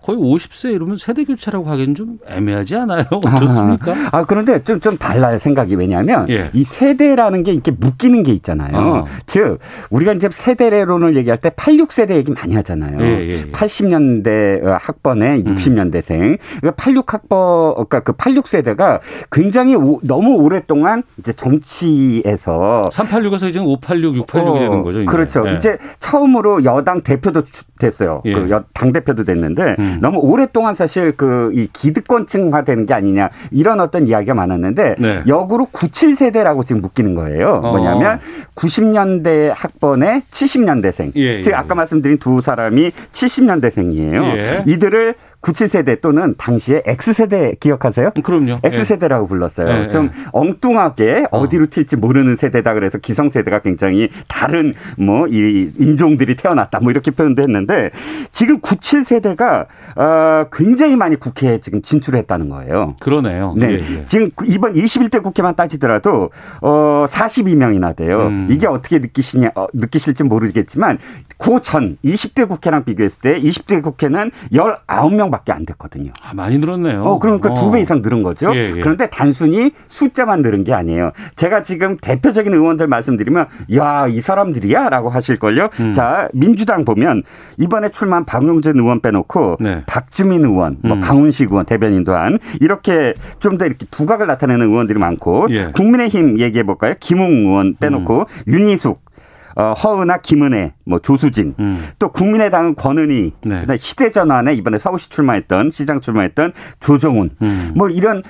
[0.00, 3.04] 거의 50세 이러면 세대 교체라고 하기는 좀 애매하지 않아요?
[3.12, 3.92] 어떻습니까?
[3.92, 5.74] 아, 아, 그런데 좀, 좀 달라요, 생각이.
[5.74, 6.50] 왜냐하면 예.
[6.52, 8.76] 이 세대라는 게 이렇게 묶이는 게 있잖아요.
[8.76, 9.04] 어.
[9.26, 9.58] 즉,
[9.90, 13.00] 우리가 이제 세대론을 얘기할 때 86세대 얘기 많이 하잖아요.
[13.00, 13.50] 예, 예, 예.
[13.50, 16.12] 80년대 어, 학번에 60년대생.
[16.12, 16.36] 음.
[16.60, 19.00] 그러니까 86학번, 그러니까 그 86세대가
[19.30, 25.02] 굉장히 오, 너무 오랫동안 이제 정치에서 386에서 이제 586, 686이 어, 되는 거죠.
[25.02, 25.10] 이제.
[25.10, 25.44] 그렇죠.
[25.48, 25.54] 예.
[25.54, 27.42] 이제 처음으로 여당 대표도
[27.78, 28.22] 됐어요.
[28.24, 28.34] 예.
[28.34, 29.98] 그당 대표도 됐는데 음.
[30.00, 35.22] 너무 오랫동안 사실 그 이 기득권층화 되는 게 아니냐 이런 어떤 이야기가 많았는데 네.
[35.26, 37.60] 역으로 97세대라고 지금 묶이는 거예요.
[37.62, 37.70] 어.
[37.70, 38.20] 뭐냐면
[38.54, 41.12] 90년대 학번에 70년대생.
[41.16, 41.74] 예, 즉 예, 아까 예.
[41.76, 44.36] 말씀드린 두 사람이 70년대생이에요.
[44.36, 44.64] 예.
[44.66, 48.10] 이들을 97세대 또는 당시에 X세대 기억하세요?
[48.22, 48.60] 그럼요.
[48.62, 49.66] X세대라고 불렀어요.
[49.66, 50.12] 네, 좀 네.
[50.32, 56.90] 엉뚱하게 어 디로 튈지 모르는 세대다 그래서 기성세대가 굉장히 다른 뭐 이 인종들이 태어났다 뭐
[56.90, 57.90] 이렇게 표현도 했는데
[58.32, 62.96] 지금 97세대가 어 굉장히 많이 국회에 지금 진출했다는 거예요.
[63.00, 63.54] 그러네요.
[63.56, 63.72] 네.
[63.72, 64.06] 예, 예.
[64.06, 68.26] 지금 이번 21대 국회만 따지더라도 어 42명이나 돼요.
[68.26, 68.48] 음.
[68.50, 70.98] 이게 어떻게 느끼시냐 어, 느끼실지 모르겠지만
[71.38, 76.12] 그 전 20대 국회랑 비교했을 때 20대 국회는 19명 명밖에 안 됐거든요.
[76.22, 77.02] 아, 많이 늘었네요.
[77.02, 77.54] 어, 그러니까 어.
[77.54, 78.52] 두배 이상 늘은 거죠.
[78.54, 78.80] 예, 예.
[78.80, 81.12] 그런데 단순히 숫자만 늘은 게 아니에요.
[81.36, 84.90] 제가 지금 대표적인 의원들 말씀드리면 야, 이 사람들이야?
[84.90, 85.70] 라고 하실걸요.
[85.80, 85.92] 음.
[85.94, 87.22] 자, 민주당 보면
[87.58, 89.82] 이번에 출마한 박용진 의원 빼놓고 네.
[89.86, 91.00] 박주민 의원, 뭐 음.
[91.00, 95.66] 강훈식 의원 대변인도 한 이렇게 좀 더 이렇게 두각을 나타내는 의원들이 많고 예.
[95.72, 96.94] 국민의힘 얘기해 볼까요?
[96.98, 98.24] 김웅 의원 빼놓고 음.
[98.48, 99.01] 윤희숙
[99.56, 101.88] 어, 허은아, 김은혜, 뭐 조수진, 음.
[101.98, 103.64] 또 국민의당은 권은희, 네.
[103.76, 107.72] 시대전환에 이번에 서울시 출마했던 시장 출마했던 조정훈, 음.
[107.76, 108.22] 뭐 이런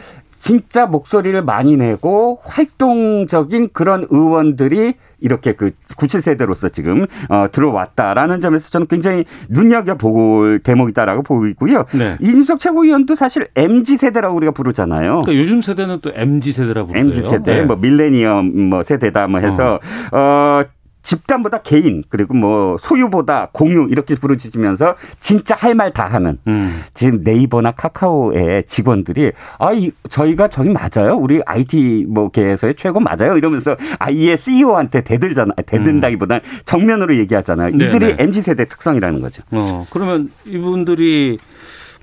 [0.42, 8.88] 진짜 목소리를 많이 내고 활동적인 그런 의원들이 이렇게 그 97세대로서 지금 어, 들어왔다라는 점에서 저는
[8.88, 11.84] 굉장히 눈여겨볼 대목이다라고 보이고요.
[11.94, 12.16] 네.
[12.20, 15.22] 이준석 최고위원도 사실 MZ 세대라고 우리가 부르잖아요.
[15.22, 17.06] 그러니까 요즘 세대는 또 MZ 세대라고 부르죠.
[17.06, 17.62] MZ 세대, 네.
[17.62, 19.78] 뭐 밀레니엄 뭐 세대다 뭐 해서
[20.10, 20.64] 어, 어
[21.02, 26.82] 집단보다 개인 그리고 뭐 소유보다 공유 이렇게 부르짖으면서 진짜 할 말 다 하는 음.
[26.94, 33.36] 지금 네이버나 카카오의 직원들이 아 이, 저희가 저희 맞아요 우리 IT 뭐 계에서의 최고 맞아요
[33.36, 38.16] 이러면서 아이의 CEO한테 대들잖아 대든다기보다 는 정면으로 얘기하잖아요 이들이 네네.
[38.18, 39.42] mz 세대 특성이라는 거죠.
[39.52, 41.38] 어 그러면 이분들이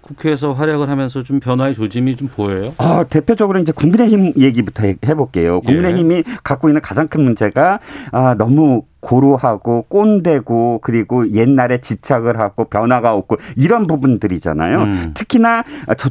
[0.01, 2.73] 국회에서 활약을 하면서 좀 변화의 조짐이 좀 보여요?
[2.79, 5.61] 아, 대표적으로 이제 국민의힘 얘기부터 해 볼게요.
[5.61, 6.23] 국민의힘이 예.
[6.43, 7.79] 갖고 있는 가장 큰 문제가
[8.11, 14.81] 아, 너무 고루하고 꼰대고 그리고 옛날에 집착을 하고 변화가 없고 이런 부분들이잖아요.
[14.81, 15.11] 음.
[15.15, 15.63] 특히나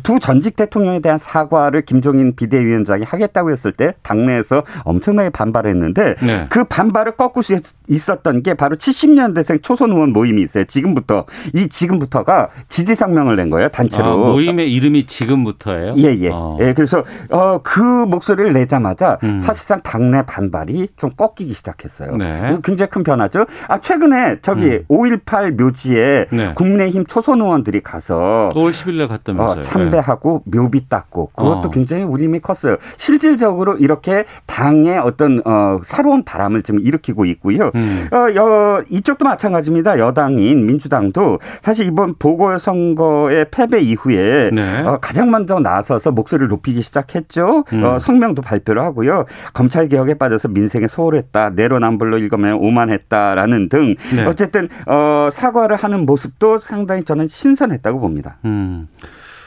[0.02, 6.46] 두 전직 대통령에 대한 사과를 김종인 비대위원장이 하겠다고 했을 때 당내에서 엄청나게 반발했는데 네.
[6.48, 10.64] 그 반발을 꺾을 수 있었던 게 바로 70년대생 초선 의원 모임이 있어요.
[10.64, 11.24] 지금부터
[11.54, 13.68] 이 지금부터가 지지 성명을 낸 거예요.
[13.68, 14.04] 단체로.
[14.04, 15.94] 아, 모임의 이름이 지금부터예요?
[15.98, 16.30] 예, 예.
[16.32, 16.56] 어.
[16.60, 19.38] 예, 그래서 어, 그 목소리를 내자마자 음.
[19.38, 22.16] 사실상 당내 반발이 좀 꺾이기 시작했어요.
[22.16, 22.58] 네.
[22.78, 23.46] 굉장히 큰 변화죠.
[23.66, 24.84] 아 최근에 저기 음.
[24.88, 26.54] 5.18 묘지에 네.
[26.54, 29.58] 국민의힘 초선 의원들이 가서 5월 10일에 갔다면서요.
[29.58, 30.58] 어, 참배하고 네.
[30.58, 31.70] 묘비 닦고 그것도 어.
[31.70, 32.76] 굉장히 울림이 컸어요.
[32.96, 34.24] 실질적으로 이렇게
[34.58, 37.70] 당의 어떤 어, 새로운 바람을 지금 일으키고 있고요.
[37.76, 38.08] 음.
[38.10, 40.00] 어, 여, 이쪽도 마찬가지입니다.
[40.00, 44.80] 여당인 민주당도 사실 이번 보궐선거의 패배 이후에 네.
[44.80, 47.62] 어, 가장 먼저 나서서 목소리를 높이기 시작했죠.
[47.72, 47.84] 음.
[47.84, 49.26] 어, 성명도 발표를 하고요.
[49.54, 51.50] 검찰 개혁에 빠져서 민생에 소홀했다.
[51.50, 54.24] 내로남불로 읽으면 오만했다라는 등 네.
[54.24, 58.38] 어쨌든 어, 사과를 하는 모습도 상당히 저는 신선했다고 봅니다.
[58.44, 58.88] 음.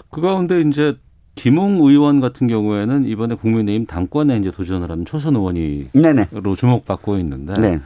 [0.09, 0.95] 그 가운데 이제
[1.35, 6.55] 김웅 의원 같은 경우에는 이번에 국민의힘 당권에 이제 도전을 하는 초선 의원이로.
[6.55, 7.79] 주목받고 있는데 네.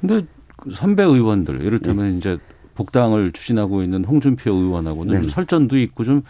[0.00, 0.24] 근데
[0.56, 2.18] 그 선배 의원들 이를테면 네.
[2.18, 2.38] 이제
[2.74, 5.28] 복당을 추진하고 있는 홍준표 의원하고는 네.
[5.28, 6.22] 설전도 있고 좀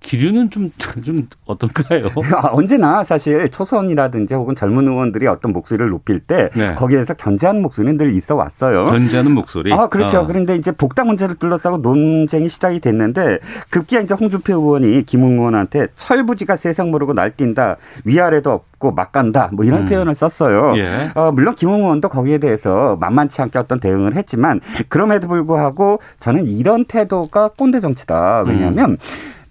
[0.00, 0.70] 기류는 좀,
[1.04, 2.10] 좀 어떤가요?
[2.36, 6.74] 아, 언제나 사실 초선이라든지 혹은 젊은 의원들이 어떤 목소리를 높일 때 네.
[6.74, 8.86] 거기에서 견제하는 목소리는 늘 있어 왔어요.
[8.86, 9.72] 견제하는 목소리?
[9.72, 10.20] 아, 그렇죠.
[10.20, 10.26] 어.
[10.26, 13.38] 그런데 이제 복당 문제를 둘러싸고 논쟁이 시작이 됐는데
[13.70, 17.76] 급기야 이제 홍준표 의원이 김웅 의원한테 철부지가 세상 모르고 날뛴다.
[18.04, 19.50] 위아래도 없고 막 간다.
[19.52, 19.88] 뭐 이런 음.
[19.88, 20.76] 표현을 썼어요.
[20.76, 21.10] 예.
[21.14, 26.84] 어, 물론 김웅 의원도 거기에 대해서 만만치 않게 어떤 대응을 했지만 그럼에도 불구하고 저는 이런
[26.84, 28.44] 태도가 꼰대 정치다.
[28.46, 28.96] 왜냐하면 음.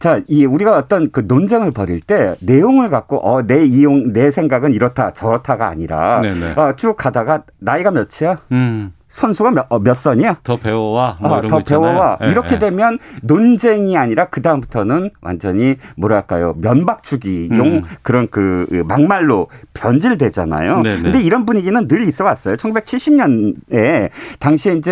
[0.06, 4.72] 자, 이 우리가 어떤 그 논쟁을 벌일 때 내용을 갖고 어, 내 이용 내 생각은
[4.72, 6.22] 이렇다 저렇다가 아니라
[6.56, 8.42] 어, 쭉 가다가 나이가 몇이야?
[8.52, 8.94] 음.
[9.16, 10.40] 선수가 몇, 어, 몇 선이야?
[10.44, 12.60] 더 배워와 뭐 어, 더 배워와 네, 이렇게 네.
[12.60, 17.84] 되면 논쟁이 아니라 그 다음부터는 완전히 뭐랄까요 면박주기용 음.
[18.02, 20.82] 그런 그, 그 막말로 변질되잖아요.
[20.82, 21.02] 네네.
[21.02, 22.58] 근데 이런 분위기는 늘 있어 왔어요.
[22.58, 24.92] 1970년에 당시에 이제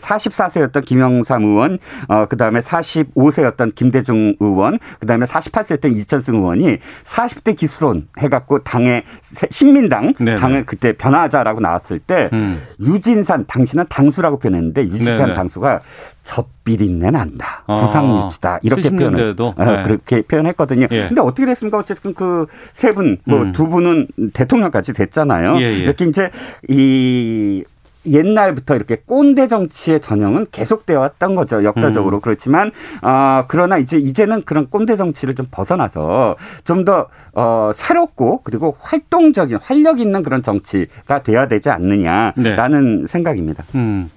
[0.00, 7.54] 44세였던 김영삼 의원, 어, 그 다음에 45세였던 김대중 의원, 그 다음에 48세였던 이천승 의원이 40대
[7.56, 9.02] 기수론 해갖고 당의
[9.50, 10.38] 신민당 네네.
[10.38, 12.62] 당을 그때 변화하자라고 나왔을 때 음.
[12.80, 15.34] 유진산 당신은 당수라고 표현했는데 네네.
[15.34, 15.80] 당수가
[16.24, 17.64] 젖비린내 난다.
[17.66, 18.60] 아, 부상유치다.
[18.62, 19.82] 이렇게 표현을 어, 네.
[19.82, 20.86] 그렇게 표현했거든요.
[20.92, 21.08] 예.
[21.08, 21.78] 근데 어떻게 됐습니까?
[21.78, 23.70] 어쨌든 그 세 분, 뭐두 음.
[23.70, 25.56] 분은 대통령까지 됐잖아요.
[25.58, 25.76] 예, 예.
[25.78, 26.30] 이렇게 이제
[26.68, 27.62] 이
[28.06, 32.20] 옛날부터 이렇게 꼰대 정치의 전형은 계속되어 왔던 거죠 역사적으로 음.
[32.20, 32.70] 그렇지만
[33.02, 40.00] 어, 그러나 이제 이제는 그런 꼰대 정치를 좀 벗어나서 좀더 어, 새롭고 그리고 활동적인 활력
[40.00, 43.06] 있는 그런 정치가 돼야 되지 않느냐라는 네.
[43.06, 43.64] 생각입니다.
[43.74, 44.10] 음.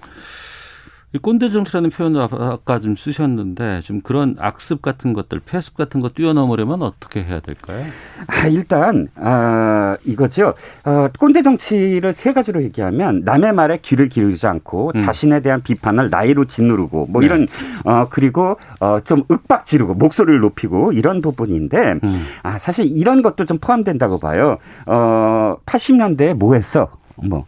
[1.13, 6.09] 이 꼰대 정치라는 표현을 아까 좀 쓰셨는데 좀 그런 악습 같은 것들, 폐습 같은 거
[6.09, 7.85] 뛰어넘으려면 어떻게 해야 될까요?
[8.27, 10.55] 아, 일단 아, 이거죠.
[10.83, 14.99] 어, 꼰대 정치를 세 가지로 얘기하면 남의 말에 귀를 기울이지 않고 음.
[14.99, 17.27] 자신에 대한 비판을 나이로 짓누르고 뭐 네.
[17.27, 17.47] 이런
[17.85, 22.25] 어, 그리고 어, 좀 윽박 지르고 목소리를 높이고 이런 부분인데 음.
[22.43, 24.57] 아, 사실 이런 것도 좀 포함된다고 봐요.
[24.85, 26.89] 어, 80년대에 뭐 했어?
[27.15, 27.45] 뭐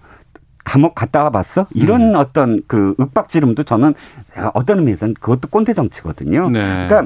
[0.67, 1.67] 감옥 갔다 와봤어?
[1.73, 2.15] 이런 음.
[2.15, 3.93] 어떤 그 윽박지름도 저는
[4.53, 6.49] 어떤 의미에서는 그것도 꼰대 정치거든요.
[6.49, 6.87] 네.
[6.87, 7.05] 그러니까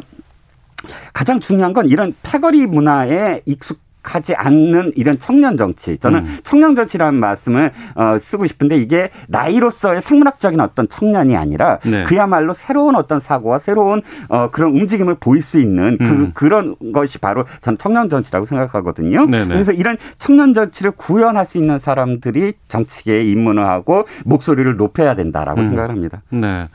[1.13, 5.97] 가장 중요한 건 이런 패거리 문화에 익숙 하지 않는 이런 청년 정치.
[5.97, 6.37] 저는 음.
[6.43, 12.03] 청년 정치라는 말씀을 어, 쓰고 싶은데 이게 나이로서의 생물학적인 어떤 청년이 아니라 네.
[12.03, 16.31] 그야말로 새로운 어떤 사고와 새로운 어, 그런 움직임을 보일 수 있는 그, 음.
[16.33, 19.27] 그런 것이 바로 전 청년 정치라고 생각하거든요.
[19.27, 19.47] 네네.
[19.47, 25.65] 그래서 이런 청년 정치를 구현할 수 있는 사람들이 정치계에 입문을 하고 목소리를 높여야 된다라고 음.
[25.67, 26.21] 생각을 합니다.
[26.29, 26.67] 네.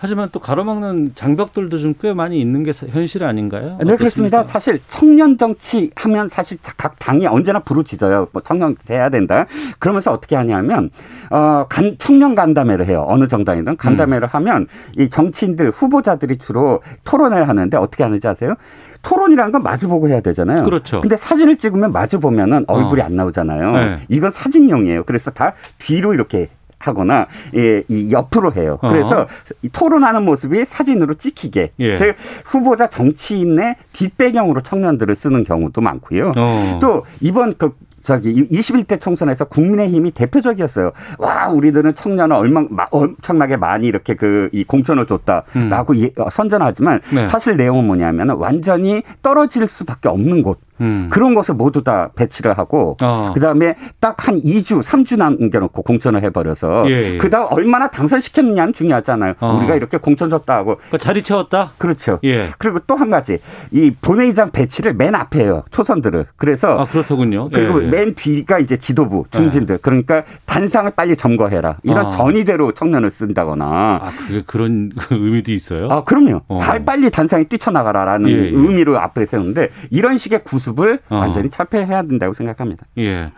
[0.00, 3.76] 하지만 또 가로막는 장벽들도 좀 꽤 많이 있는 게 현실 아닌가요?
[3.84, 4.42] 네, 그렇습니다.
[4.42, 8.28] 사실 청년 정치 하면 사실 각 당이 언제나 부르짖어요.
[8.32, 9.44] 뭐 청년 해야 된다.
[9.78, 10.90] 그러면서 어떻게 하냐면
[11.30, 13.04] 어 간, 청년 간담회를 해요.
[13.06, 14.30] 어느 정당이든 간담회를 음.
[14.32, 18.54] 하면 이 정치인들 후보자들이 주로 토론을 하는데 어떻게 하는지 아세요?
[19.02, 20.62] 토론이라는 건 마주보고 해야 되잖아요.
[20.62, 21.00] 그렇죠.
[21.00, 23.04] 근데 사진을 찍으면 마주보면은 얼굴이 어.
[23.04, 23.72] 안 나오잖아요.
[23.72, 23.98] 네.
[24.08, 25.04] 이건 사진용이에요.
[25.04, 26.48] 그래서 다 뒤로 이렇게
[26.80, 28.78] 하거나 예, 이 옆으로 해요.
[28.80, 29.26] 그래서 어.
[29.72, 31.72] 토론하는 모습이 사진으로 찍히게.
[31.78, 31.94] 예.
[31.96, 36.32] 즉 후보자 정치인의 뒷배경으로 청년들을 쓰는 경우도 많고요.
[36.36, 36.78] 어.
[36.80, 40.92] 또 이번 그 저기 21대 총선에서 국민의힘이 대표적이었어요.
[41.18, 46.10] 와, 우리들은 청년을 얼마 엄청나게 많이 이렇게 그 이 공천을 줬다라고 음.
[46.18, 47.26] 어, 선전하지만 네.
[47.26, 50.58] 사실 내용은 뭐냐면 완전히 떨어질 수밖에 없는 곳.
[50.80, 51.08] 음.
[51.10, 53.32] 그런 것을 모두 다 배치를 하고 어.
[53.34, 57.18] 그다음에 딱 한 2주, 3주 남겨놓고 공천을 해버려서 예, 예.
[57.18, 59.34] 그다음 얼마나 당선시켰느냐는 중요하잖아요.
[59.40, 59.56] 어.
[59.58, 61.72] 우리가 이렇게 공천 줬다 하고 그러니까 자리 채웠다.
[61.78, 62.18] 그렇죠.
[62.24, 62.50] 예.
[62.58, 63.38] 그리고 또 한 가지
[63.70, 65.62] 이 본회의장 배치를 맨 앞에 해요.
[65.70, 66.26] 초선들을.
[66.36, 67.48] 그래서 아 그렇더군요.
[67.50, 67.90] 그리고 예, 예.
[67.90, 69.76] 맨 뒤가 이제 지도부 중진들.
[69.76, 69.78] 예.
[69.80, 71.78] 그러니까 단상을 빨리 점거해라.
[71.82, 72.10] 이런 아.
[72.10, 73.64] 전의대로 청년을 쓴다거나.
[74.02, 75.88] 아 그게 그런 의미도 있어요?
[75.90, 76.42] 아 그럼요.
[76.48, 76.58] 어.
[76.84, 81.16] 빨리 단상에 뛰쳐나가라라는 예, 의미로 앞에 세우는데 이런 식의 구수 모습을 어.
[81.16, 82.86] 완전히 철폐해야 된다고 생각합니다.
[82.98, 83.30] 예.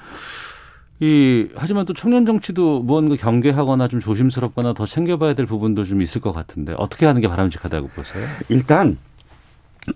[1.01, 6.21] 이 하지만 또 청년 정치도 뭔가 경계하거나 좀 조심스럽거나 더 챙겨봐야 될 부분도 좀 있을
[6.21, 8.25] 것 같은데 어떻게 하는 게 바람직하다고 보세요?
[8.49, 8.97] 일단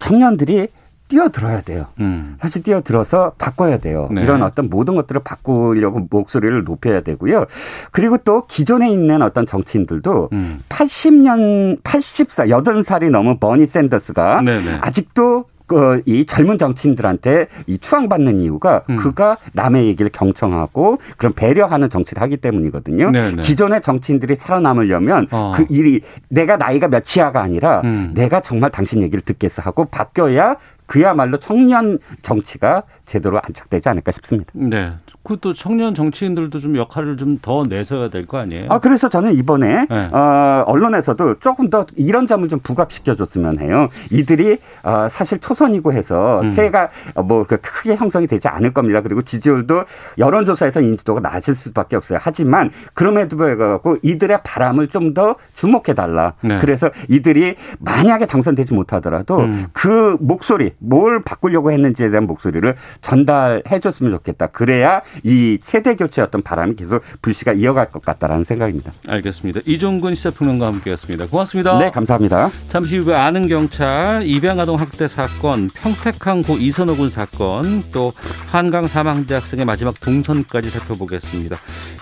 [0.00, 0.66] 청년들이
[1.08, 1.86] 뛰어들어야 돼요.
[2.00, 2.36] 음.
[2.40, 4.08] 사실 뛰어들어서 바꿔야 돼요.
[4.10, 4.22] 네.
[4.22, 7.46] 이런 어떤 모든 것들을 바꾸려고 목소리를 높여야 되고요.
[7.92, 10.60] 그리고 또 기존에 있는 어떤 정치인들도 음.
[10.68, 14.78] 80년, 84, 80살이 넘은 버니 샌더스가 네네.
[14.80, 18.96] 아직도 그, 이 젊은 정치인들한테 이 추앙받는 이유가 음.
[18.96, 23.10] 그가 남의 얘기를 경청하고 그런 배려하는 정치를 하기 때문이거든요.
[23.10, 23.36] 네네.
[23.36, 23.42] 네.
[23.42, 25.52] 기존의 정치인들이 살아남으려면 어.
[25.56, 28.12] 그 일이 내가 나이가 몇이야가 아니라 음.
[28.14, 34.50] 내가 정말 당신 얘기를 듣겠어 하고 바뀌어야 그야말로 청년 정치가 제대로 안착되지 않을까 싶습니다.
[34.54, 34.92] 네.
[35.22, 38.66] 그또 청년 정치인들도 좀 역할을 좀 더 내서야 될 거 아니에요?
[38.70, 40.08] 아 그래서 저는 이번에 네.
[40.12, 43.88] 어, 언론에서도 조금 더 이런 점을 좀 부각시켜줬으면 해요.
[44.10, 46.48] 이들이 어, 사실 초선이고 해서 음.
[46.50, 46.88] 세가
[47.24, 49.00] 뭐 크게 형성이 되지 않을 겁니다.
[49.00, 49.84] 그리고 지지율도
[50.18, 52.18] 여론조사에서 인지도가 낮을 수밖에 없어요.
[52.22, 56.34] 하지만 그럼에도 불구하고 이들의 바람을 좀 더 주목해 달라.
[56.42, 56.58] 네.
[56.58, 59.66] 그래서 이들이 만약에 당선되지 못하더라도 음.
[59.72, 64.48] 그 목소리 뭘 바꾸려고 했는지에 대한 목소리를 전달해 줬으면 좋겠다.
[64.48, 68.92] 그래야 이 세대 교체 어떤 바람이 계속 불씨가 이어갈 것 같다라는 생각입니다.
[69.08, 69.60] 알겠습니다.
[69.64, 71.26] 이종근 시사평론가 함께했습니다.
[71.26, 71.78] 고맙습니다.
[71.78, 72.50] 네, 감사합니다.
[72.68, 78.12] 잠시 후에 아는 경찰 입양아동 학대 사건, 평택항 고 이선호 군 사건, 또
[78.50, 81.56] 한강 사망 대 학생의 마지막 동선까지 살펴보겠습니다.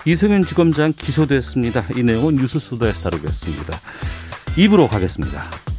[0.05, 1.83] 이승윤 주검장 기소됐습니다.
[1.95, 3.73] 이 내용은 뉴스 소다에서 다루겠습니다.
[4.57, 5.74] 입으로 가겠습니다.